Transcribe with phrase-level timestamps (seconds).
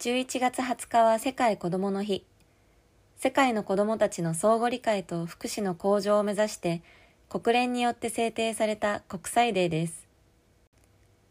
[0.00, 2.24] 11月20日は世界子どもの日。
[3.18, 6.80] 世界の子どもたちの相互理解と福祉の向上を目指して
[7.28, 10.08] 国連によって制定された国際デーです。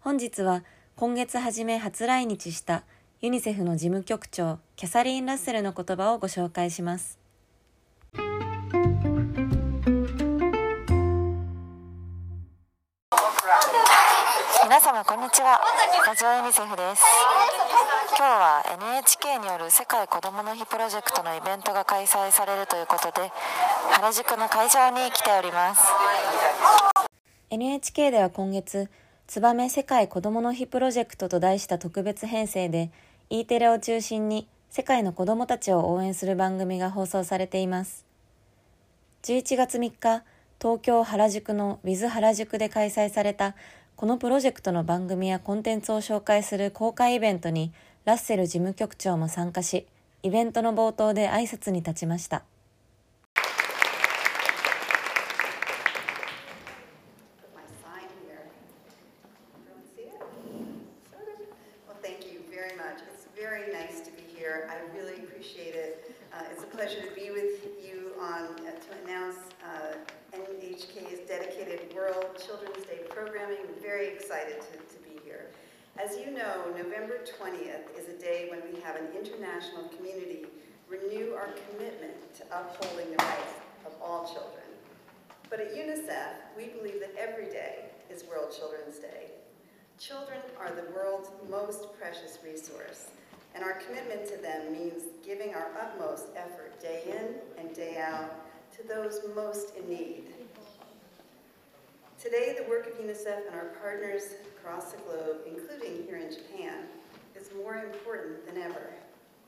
[0.00, 0.62] 本日は
[0.94, 2.84] 今月初め初来日した
[3.22, 7.19] ユニセフの事務局長キャサリン・ラッセルの言葉をご紹介します。
[14.70, 15.58] 皆様こんにちは。
[16.06, 17.02] ラジオユニセフです。
[18.10, 23.32] 今日は NHK による世界子どもの日プロジェクトのイベントが開催されるということで
[23.90, 25.82] 原宿の会場に来ております。
[27.50, 28.88] NHK では今月
[29.26, 32.92] ツバメ世界子どもの日プロジェクトと題した特別編成で
[33.28, 38.06] E テレを中心に世界の子どもたちを応援する番組が放送されています。
[39.24, 40.22] 11月3日
[40.62, 43.56] 東京原宿の Wiz 原宿で開催された
[44.00, 47.70] このプロジェクトの番組やコンテンツを紹介する公開イベントに
[48.06, 49.86] ラッセル事務局長も参加し、
[50.22, 52.42] イベントの冒頭で挨拶に立ちました。
[70.80, 73.58] NHK's dedicated World Children's Day programming.
[73.68, 75.50] I'm very excited to, to be here.
[76.02, 80.46] As you know, November 20th is a day when we have an international community
[80.88, 83.52] renew our commitment to upholding the rights
[83.84, 84.64] of all children.
[85.50, 89.32] But at UNICEF, we believe that every day is World Children's Day.
[89.98, 93.08] Children are the world's most precious resource,
[93.54, 98.34] and our commitment to them means giving our utmost effort day in and day out
[98.78, 100.39] to those most in need.
[102.22, 106.80] Today, the work of UNICEF and our partners across the globe, including here in Japan,
[107.34, 108.92] is more important than ever.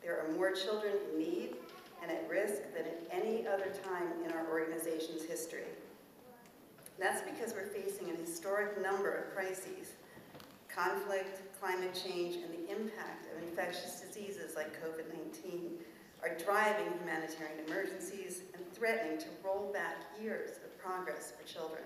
[0.03, 1.57] There are more children in need
[2.01, 5.67] and at risk than at any other time in our organization's history.
[6.99, 9.93] That's because we're facing an historic number of crises.
[10.75, 15.73] Conflict, climate change, and the impact of infectious diseases like COVID-19
[16.23, 21.83] are driving humanitarian emergencies and threatening to roll back years of progress for children.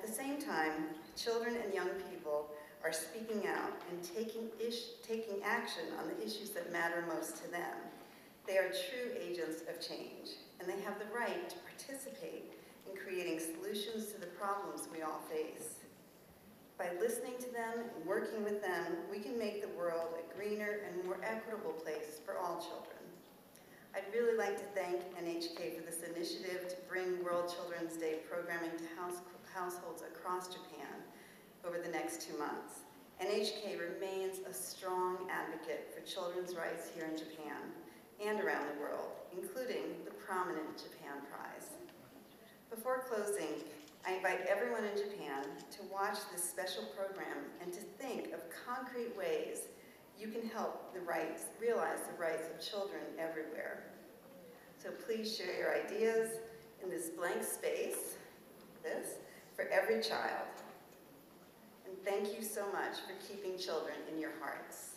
[0.00, 2.48] At the same time, children and young people
[2.82, 4.48] are speaking out and taking,
[5.06, 7.76] taking action on the issues that matter most to them.
[8.46, 12.44] They are true agents of change, and they have the right to participate
[12.88, 15.84] in creating solutions to the problems we all face.
[16.78, 20.80] By listening to them and working with them, we can make the world a greener
[20.88, 23.04] and more equitable place for all children.
[23.94, 27.52] I'd really like to thank NHK for this initiative to bring World
[27.96, 29.20] Day programming to house
[29.52, 31.02] households across Japan
[31.66, 32.86] over the next two months.
[33.20, 37.74] NHK remains a strong advocate for children's rights here in Japan
[38.24, 41.70] and around the world, including the prominent Japan Prize.
[42.70, 43.64] Before closing,
[44.06, 49.16] I invite everyone in Japan to watch this special program and to think of concrete
[49.16, 49.62] ways
[50.18, 53.84] you can help the rights, realize the rights of children everywhere.
[54.78, 56.38] So please share your ideas
[56.82, 58.16] in this blank space,
[58.82, 59.18] this,
[59.54, 60.48] for every child.
[61.86, 64.96] And thank you so much for keeping children in your hearts.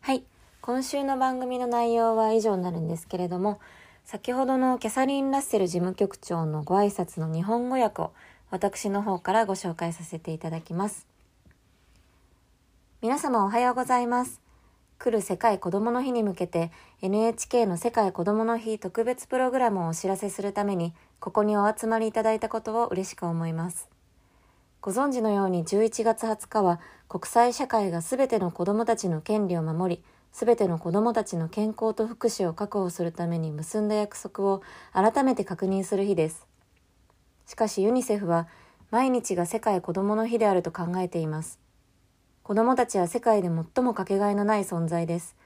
[0.00, 0.24] はい。
[0.60, 3.60] 今週の番組の内容は以上になるんですけれども、
[4.04, 8.12] 先ほどのキャサリン・ラッセル事務局長のご挨拶の日本語訳を
[8.52, 11.06] 私の方からご紹介させていただきます。
[13.00, 14.42] 皆様おはようございます。
[14.98, 16.70] 来る世界子供の日に向けて
[17.00, 23.88] NHK の世界子供の日特別プログラムをお知らせするためにここにお集まりいただいたことを嬉しく思います。
[24.82, 34.60] ご存知のように11月20日は国際社会が全ての子供たちの権利を守り、全ての子供たちの健康と福祉を確保するために結んだ約束を
[34.92, 36.51] 改めて確認する日です。
[37.52, 38.48] しかしユニセフは
[38.90, 41.60] 毎日が世界子供の日であると考えています。
[42.42, 45.36] 子供たちは世界で最もかけがえのない存在です。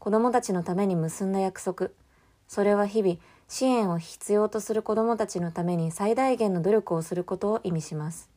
[0.00, 1.90] 子供たちのために結んだ約束。
[2.48, 8.28] それは日々、支援を必要とする子供たちのために最大限の努力をすることを意味します。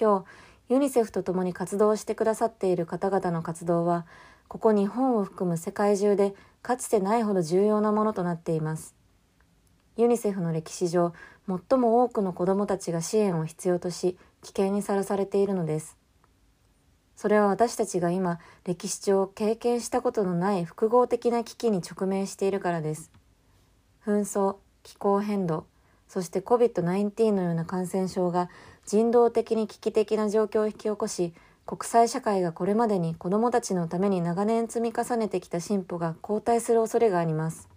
[0.00, 0.20] 今
[0.68, 4.06] 日、ユニセフと共に活動してくださっている方々の活動は、
[4.46, 8.94] ここ日本を含む世界中でかつてないほど重要なものとなっています。
[9.96, 11.14] ユニセフの歴史上、
[11.48, 15.96] 最も多くの子供たちが支援を必要とし、危険にさらされているのです。
[17.16, 23.10] それは私たちが今歴史上経験したことのない複合的な危機に直面しているからです。
[24.04, 25.64] 紛争、気候変動、
[26.08, 28.50] そして COVID-19 のような感染症が
[28.84, 31.32] 人道的に危機的な状況を引き起こし、
[31.64, 37.75] 国際社会がこれまでに子どもたちのために長年積み重ねてきた進歩が後退する恐れがあります。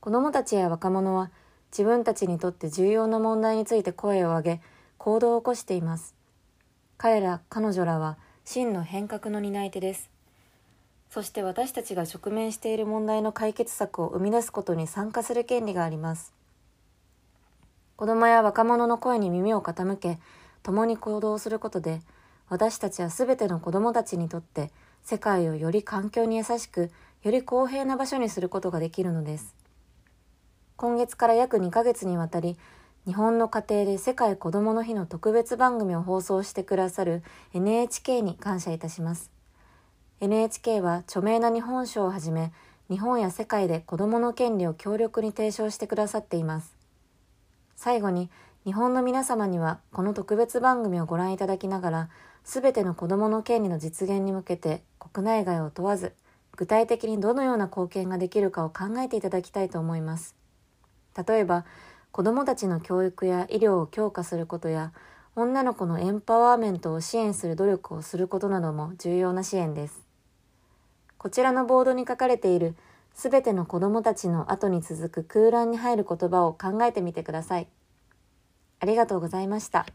[0.00, 1.30] 子どもたちや若者は
[1.70, 4.60] 自分たちにとって重要な問題について声を上げ、
[4.96, 6.14] 行動を起こしています。
[6.96, 10.10] 彼ら、彼女らは真の変革の担い手です。
[11.10, 16.32] そして私たちが直面している問題の解決策を生み出すことに参加する権利があります。
[17.96, 20.18] 子供や若者の声に耳を傾け、
[20.62, 22.00] 共に行動することで、
[22.48, 24.70] 私たちはすべての子供たちにとって
[25.02, 26.90] 世界をより環境に優しく、
[27.22, 29.54] より公平な場所にすることができるのです。
[30.80, 32.56] 今月から約2ヶ月にわたり、
[33.04, 37.22] 日本の家庭で世界子どもの日の特別番組を放送してくださる
[37.52, 39.30] NHK に感謝いたします。
[40.22, 42.50] NHK は著名な日本賞をはじめ、
[42.88, 46.74] 日本や世界で子どもの権利を強力に提唱してくださっています。
[47.76, 48.30] 最後に、
[48.64, 52.08] 日本の皆様にはこの特別番組をご覧いただきながら、
[52.42, 56.14] すべての子どもの権利の実現に向けて国内外を問わず、
[56.56, 60.39] 具体的にどのような貢献ができるかを考えていただきたいと思います。
[61.26, 61.64] 例えば、
[62.12, 64.92] 子どもたちの教育や医療を強化することや、
[65.36, 70.04] 女の子のエンパワーメントを支援する努力をすることなども重要な支援です。
[71.18, 72.74] こちらのボードに書かれている
[73.14, 77.68] すべての子どもたちの後に続く空欄に入る言葉を考えてみてください。
[78.80, 79.86] ありがとうございました。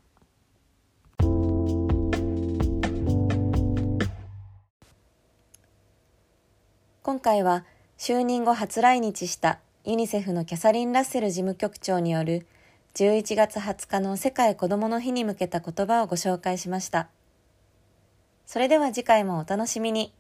[7.02, 7.66] 今回は
[7.98, 12.48] 就任後初来日したユニセフのキャサリン・ラッセル事務局長による
[12.96, 17.08] 11月20日の世界子供の日に向けた言葉をご紹介しました。
[18.48, 20.12] それでは次回もお楽しみに。